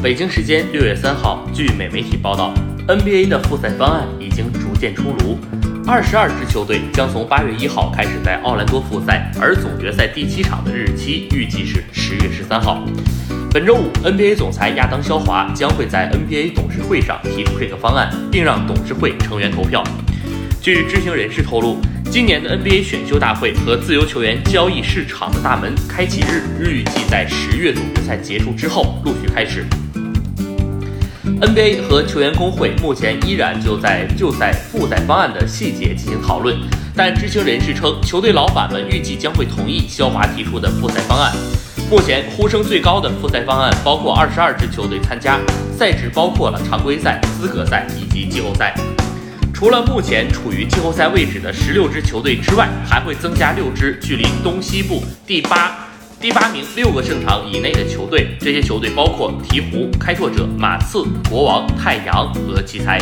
[0.00, 2.54] 北京时间六月三号，据美媒体报道
[2.86, 5.36] ，NBA 的复赛方案已经逐渐出炉。
[5.88, 12.86] 二十二支球队将从八月一号开始在奥兰多复赛，而总决赛第七场的日期预计是十月十三号。
[13.52, 19.82] 本周五，NBA 总裁亚当·肖华将会在 NBA 董事会上提出这个方案，并让董事会成员投票。
[20.62, 21.76] 据知情人士透露，
[22.08, 29.66] 今年的 NBA 选秀大会和自由球员交易市场的大门开启日预计在十月总决赛结束之后陆续开始。
[31.40, 36.56] NBA 和球员工会目前依然就在就在复赛方案的细节进行讨论，
[36.96, 41.32] 但知情人士称，球队老板们预计将会同意肖华提出的复赛方案。
[41.88, 45.38] 目前呼声最高的复赛方案包括二十二支球队参加，
[45.78, 48.74] 赛制包括了常规赛、资格赛以及季后赛。
[49.54, 55.87] 除了目前处于季后赛位置的十六支球队之外，还会增加六支距离东西部第八。
[56.20, 63.00] 第八名六个胜场以内的球队，这些球队包括鹈鹕、开拓者、马刺、国王、太阳和奇才。